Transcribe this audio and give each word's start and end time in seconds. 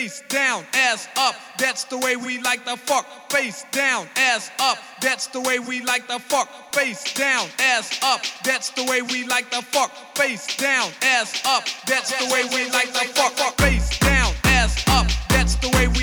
Face 0.00 0.22
down, 0.30 0.64
ass 0.72 1.06
up, 1.18 1.34
that's 1.58 1.84
the 1.84 1.98
way 1.98 2.16
we 2.16 2.40
like 2.40 2.64
the 2.64 2.78
fuck. 2.78 3.30
Face 3.30 3.66
down, 3.70 4.08
ass 4.16 4.50
up, 4.58 4.78
that's 5.02 5.26
the 5.26 5.42
way 5.42 5.58
we 5.58 5.82
like 5.84 6.08
the 6.08 6.18
fuck. 6.18 6.74
Face 6.74 7.12
down, 7.12 7.46
ass 7.58 8.02
up, 8.02 8.22
that's 8.42 8.70
the 8.70 8.84
way 8.84 9.02
we 9.02 9.26
like 9.26 9.50
the 9.50 9.60
fuck. 9.60 9.92
Face 10.16 10.56
down, 10.56 10.88
ass 11.02 11.42
up, 11.44 11.64
that's 11.86 12.18
the 12.18 12.32
way 12.32 12.44
we 12.44 12.70
like 12.70 12.90
the 12.94 13.12
fuck. 13.12 13.58
Face 13.60 13.98
down, 13.98 14.32
ass 14.44 14.82
up, 14.88 15.06
that's 15.28 15.56
the 15.56 15.68
way 15.68 15.86
we 15.88 15.99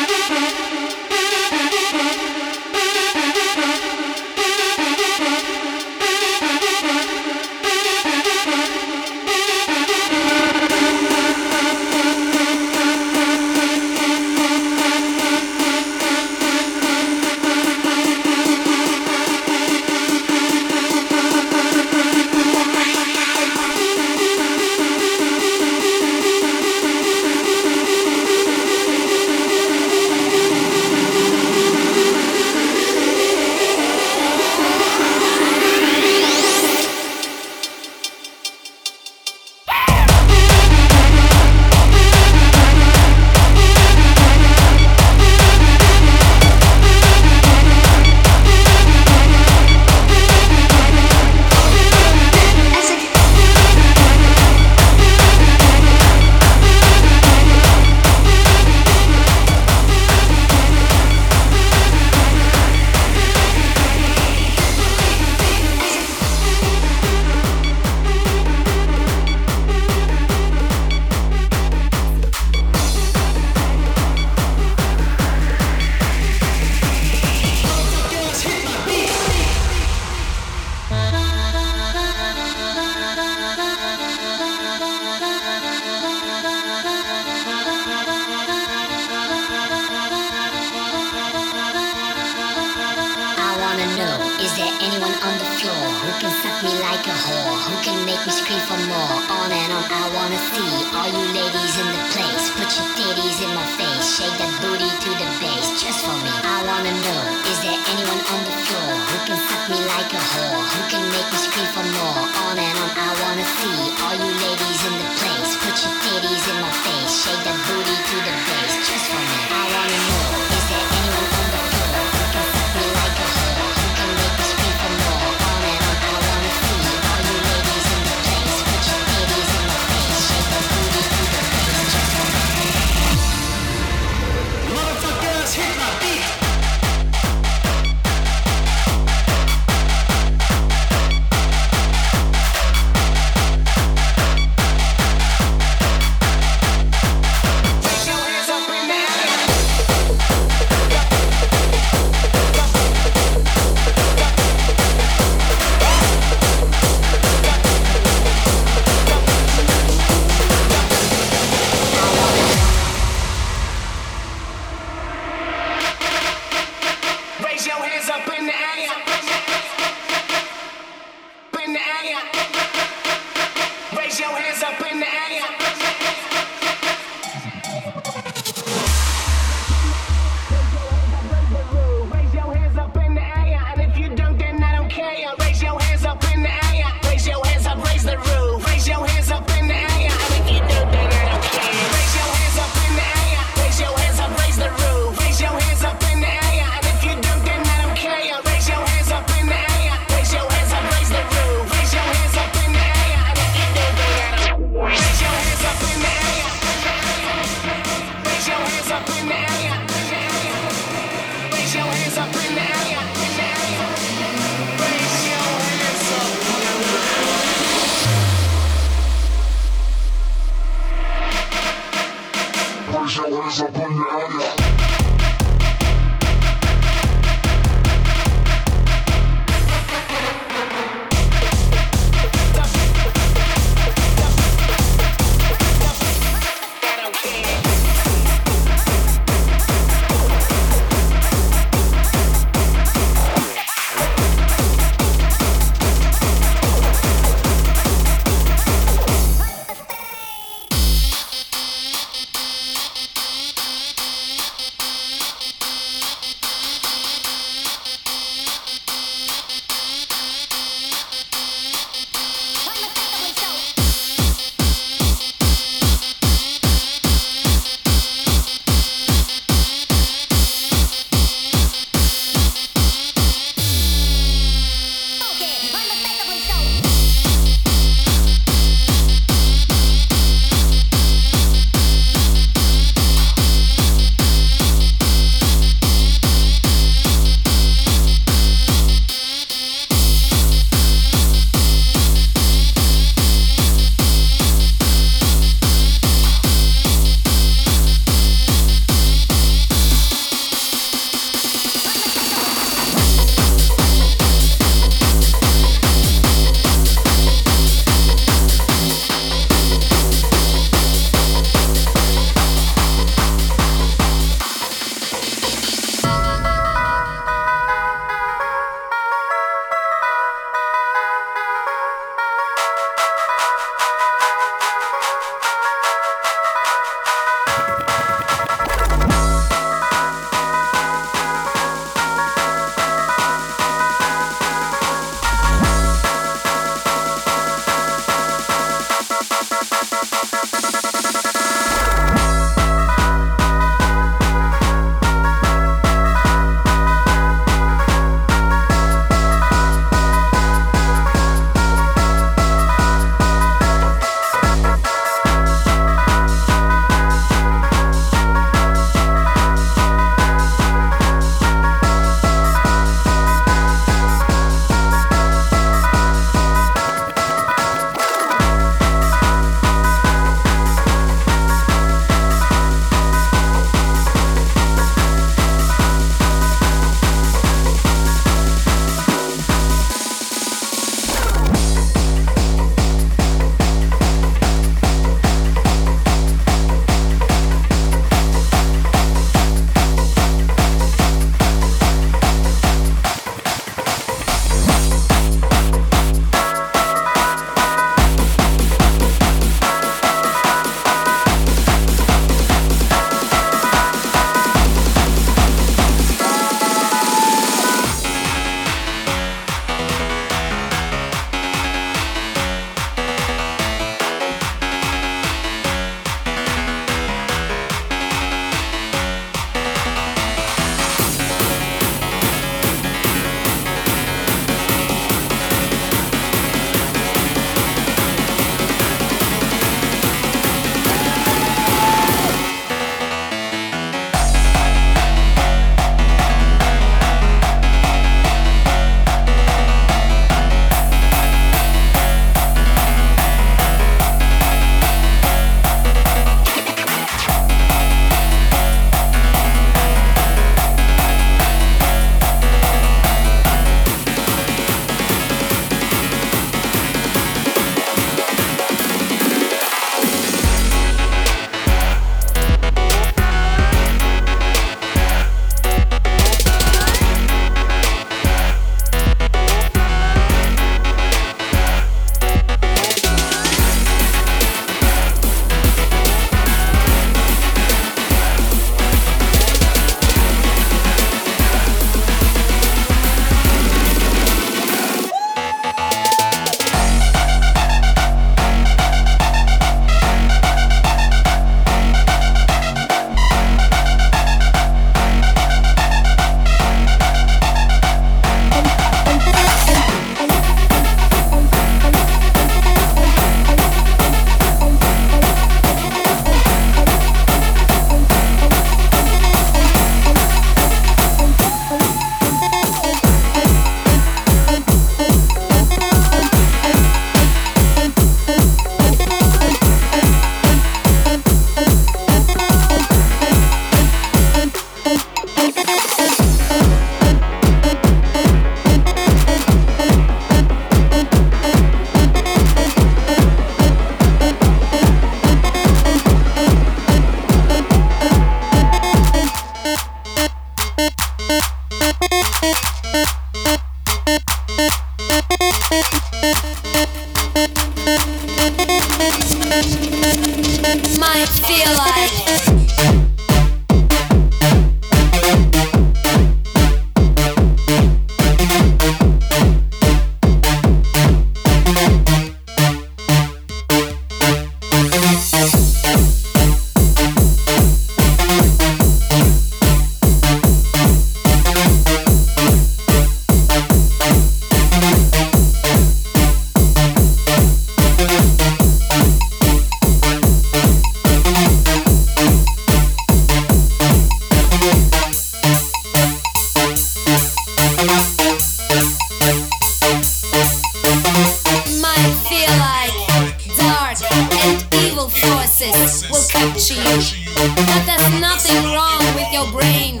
your 599.40 599.52
brain. 599.52 600.00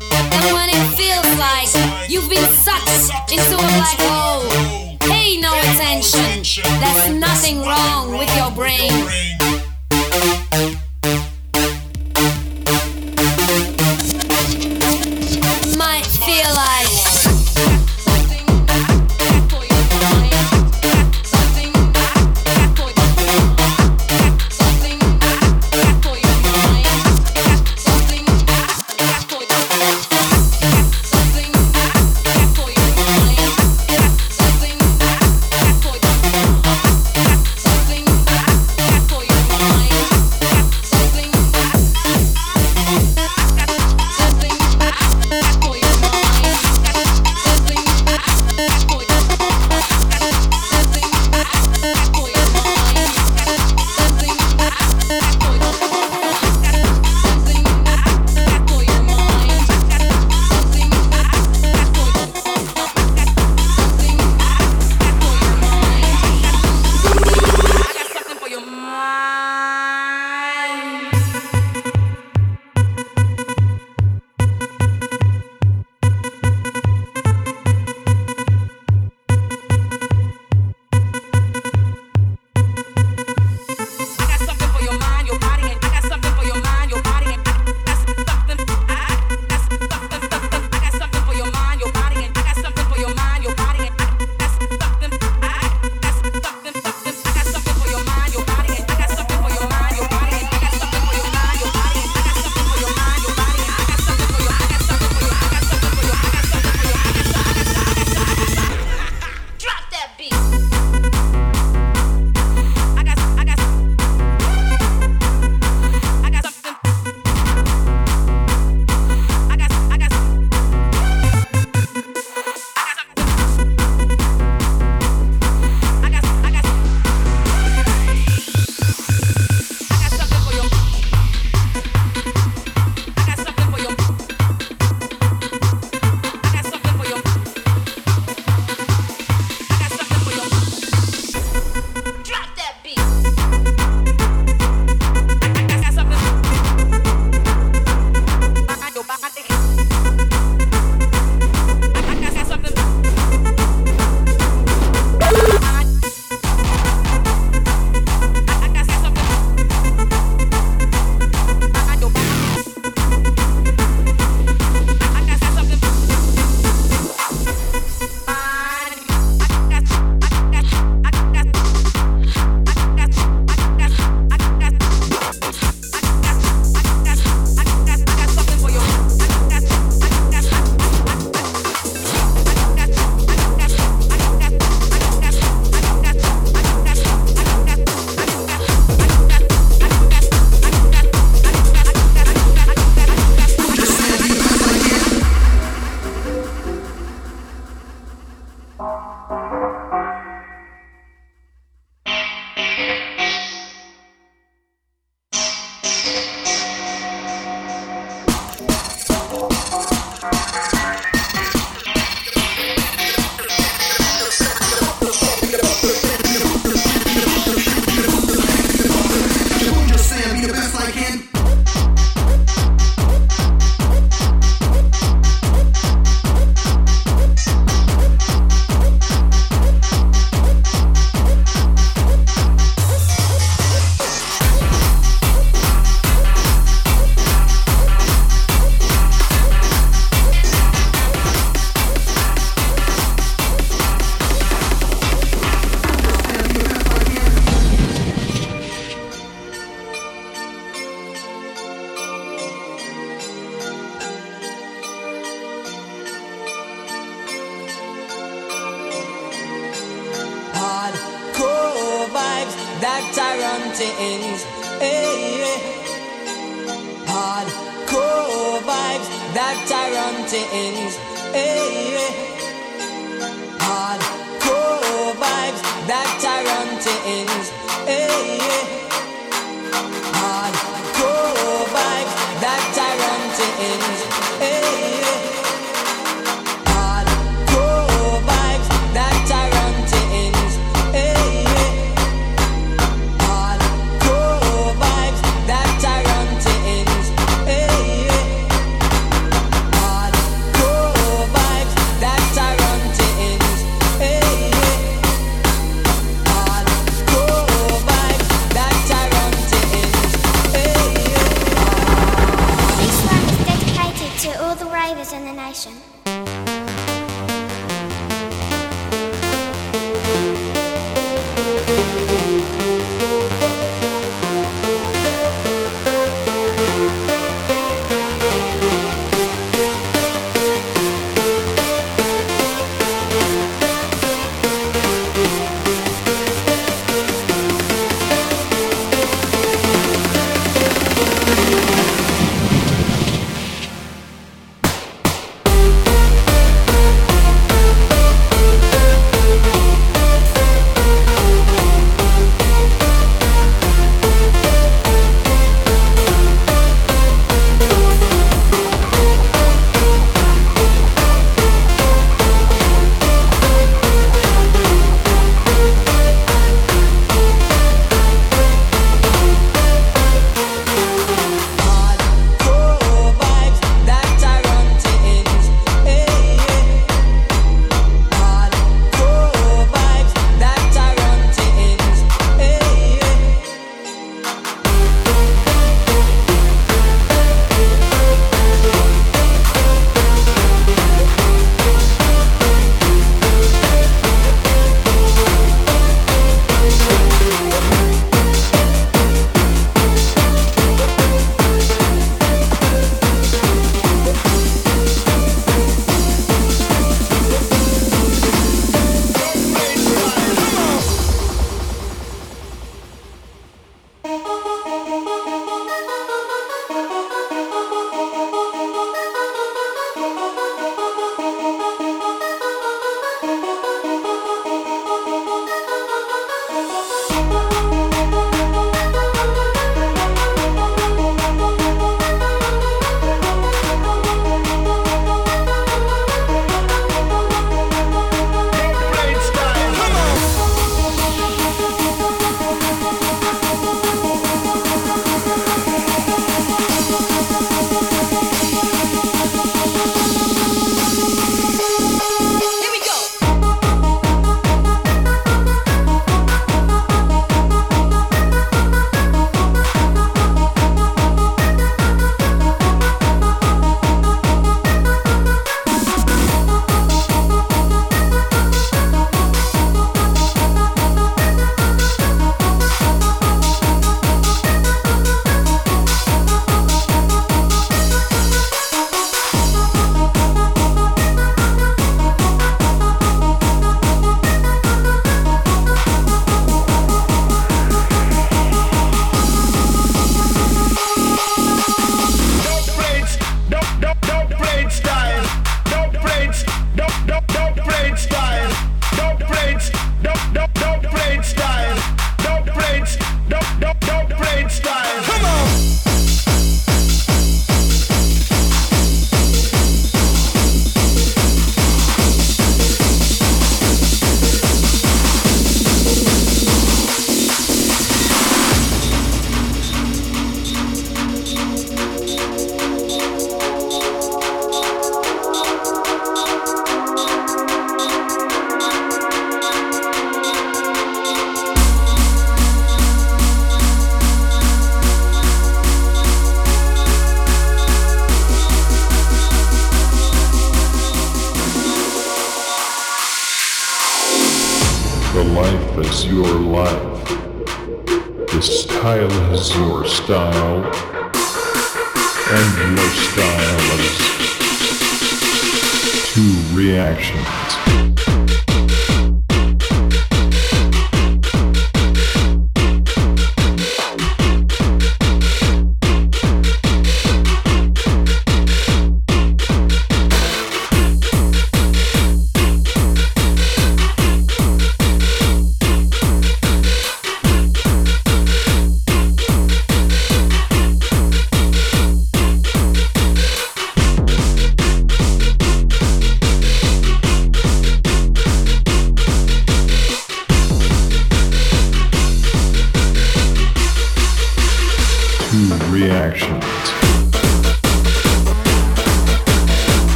And 0.00 0.44
when 0.54 0.68
it 0.70 0.96
feels 0.96 1.38
like 1.38 1.68
you've 2.08 2.28
been 2.28 2.50
sucked 2.54 2.88
into 3.30 3.54
a 3.54 3.58
black 3.58 3.98
hole. 4.00 4.37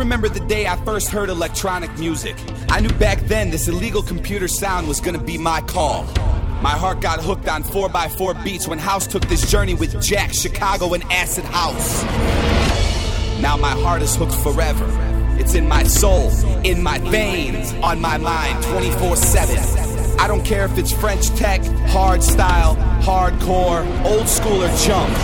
Remember 0.00 0.30
the 0.30 0.40
day 0.40 0.66
I 0.66 0.82
first 0.86 1.10
heard 1.10 1.28
electronic 1.28 1.96
music. 1.98 2.34
I 2.70 2.80
knew 2.80 2.88
back 2.94 3.20
then 3.20 3.50
this 3.50 3.68
illegal 3.68 4.02
computer 4.02 4.48
sound 4.48 4.88
was 4.88 4.98
gonna 4.98 5.22
be 5.22 5.36
my 5.36 5.60
call. 5.60 6.04
My 6.62 6.70
heart 6.70 7.02
got 7.02 7.22
hooked 7.22 7.46
on 7.48 7.62
4x4 7.62 8.42
beats 8.42 8.66
when 8.66 8.78
House 8.78 9.06
took 9.06 9.26
this 9.28 9.50
journey 9.50 9.74
with 9.74 10.02
Jack, 10.02 10.32
Chicago, 10.32 10.94
and 10.94 11.04
Acid 11.12 11.44
House. 11.44 12.02
Now 13.42 13.58
my 13.58 13.72
heart 13.82 14.00
is 14.00 14.16
hooked 14.16 14.34
forever. 14.36 14.86
It's 15.38 15.54
in 15.54 15.68
my 15.68 15.82
soul, 15.82 16.30
in 16.64 16.82
my 16.82 16.96
veins, 16.98 17.74
on 17.82 18.00
my 18.00 18.16
mind 18.16 18.64
24 18.64 19.16
7. 19.16 20.18
I 20.18 20.26
don't 20.26 20.44
care 20.46 20.64
if 20.64 20.78
it's 20.78 20.92
French 20.92 21.28
tech, 21.36 21.62
hard 21.88 22.22
style, 22.22 22.74
hardcore, 23.02 23.84
old 24.06 24.28
school, 24.28 24.62
or 24.62 24.76
junk. 24.78 25.14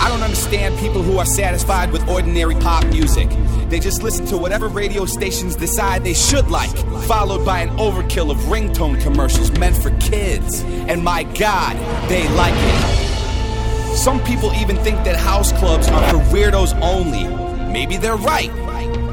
I 0.00 0.08
don't 0.08 0.22
understand 0.22 0.78
people 0.78 1.02
who 1.02 1.18
are 1.18 1.26
satisfied 1.26 1.92
with 1.92 2.08
ordinary 2.08 2.54
pop 2.54 2.86
music. 2.86 3.28
They 3.70 3.78
just 3.78 4.02
listen 4.02 4.26
to 4.26 4.36
whatever 4.36 4.66
radio 4.66 5.04
stations 5.04 5.54
decide 5.54 6.02
they 6.02 6.12
should 6.12 6.48
like, 6.48 6.76
followed 7.06 7.44
by 7.44 7.60
an 7.60 7.70
overkill 7.78 8.32
of 8.32 8.36
ringtone 8.48 9.00
commercials 9.00 9.52
meant 9.52 9.76
for 9.76 9.90
kids. 9.98 10.62
And 10.88 11.04
my 11.04 11.22
God, 11.22 11.76
they 12.08 12.28
like 12.30 12.52
it. 12.56 13.96
Some 13.96 14.20
people 14.24 14.52
even 14.54 14.76
think 14.78 15.04
that 15.04 15.14
house 15.14 15.52
clubs 15.52 15.86
are 15.86 16.02
for 16.10 16.18
weirdos 16.34 16.74
only. 16.82 17.28
Maybe 17.72 17.96
they're 17.96 18.16
right. 18.16 18.52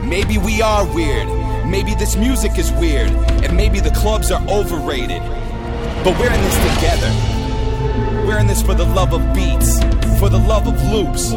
Maybe 0.04 0.40
we 0.40 0.60
are 0.64 0.92
weird. 0.92 1.28
Maybe 1.68 1.94
this 1.94 2.16
music 2.16 2.58
is 2.58 2.72
weird. 2.72 3.12
And 3.44 3.56
maybe 3.56 3.80
the 3.80 3.92
clubs 3.92 4.32
are 4.32 4.42
overrated. 4.50 5.22
But 6.04 6.18
we're 6.18 6.34
in 6.34 6.42
this 6.42 6.58
together. 6.76 7.12
We're 8.26 8.40
in 8.40 8.48
this 8.48 8.64
for 8.64 8.74
the 8.74 8.86
love 8.86 9.14
of 9.14 9.22
beats, 9.36 9.78
for 10.20 10.30
the 10.30 10.40
love 10.40 10.68
of 10.68 10.82
loops. 10.92 11.32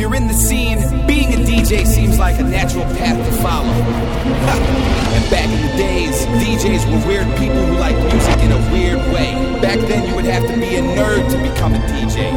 You're 0.00 0.14
in 0.14 0.28
the 0.28 0.32
scene, 0.32 0.80
being 1.06 1.28
a 1.34 1.44
DJ 1.44 1.84
seems 1.84 2.18
like 2.18 2.40
a 2.40 2.42
natural 2.42 2.88
path 2.96 3.20
to 3.20 3.32
follow. 3.44 3.68
and 3.68 5.24
back 5.28 5.44
in 5.44 5.60
the 5.60 5.76
days, 5.76 6.24
DJs 6.40 6.88
were 6.88 7.06
weird 7.06 7.28
people 7.36 7.60
who 7.60 7.76
liked 7.76 8.00
music 8.08 8.40
in 8.40 8.50
a 8.50 8.60
weird 8.72 8.96
way. 9.12 9.36
Back 9.60 9.76
then, 9.92 10.08
you 10.08 10.14
would 10.14 10.24
have 10.24 10.40
to 10.48 10.56
be 10.56 10.76
a 10.76 10.80
nerd 10.80 11.28
to 11.28 11.36
become 11.44 11.74
a 11.74 11.82
DJ. 11.92 12.32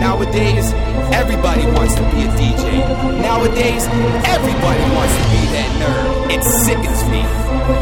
Nowadays, 0.00 0.72
everybody 1.12 1.66
wants 1.76 1.96
to 1.96 2.02
be 2.16 2.24
a 2.24 2.32
DJ. 2.32 2.80
Nowadays, 3.20 3.84
everybody 4.24 4.84
wants 4.96 5.12
to 5.12 5.24
be 5.36 5.42
that 5.52 5.68
nerd. 5.84 6.32
It 6.32 6.42
sickens 6.42 7.04
me. 7.12 7.20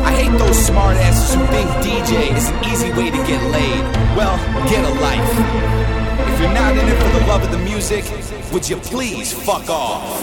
I 0.03 0.11
hate 0.11 0.37
those 0.43 0.59
smartasses 0.59 1.39
who 1.39 1.47
think 1.55 1.71
DJ 1.87 2.35
is 2.35 2.49
an 2.51 2.65
easy 2.67 2.91
way 2.99 3.15
to 3.15 3.21
get 3.31 3.39
laid. 3.55 3.83
Well, 4.19 4.35
get 4.67 4.83
a 4.83 4.93
life. 4.99 6.00
You're 6.41 6.55
not 6.55 6.73
in 6.75 6.89
it 6.89 6.97
for 7.03 7.19
the 7.19 7.27
love 7.27 7.43
of 7.43 7.51
the 7.51 7.59
music, 7.59 8.03
would 8.51 8.67
you 8.67 8.77
please 8.77 9.31
fuck 9.31 9.69
off? 9.69 10.21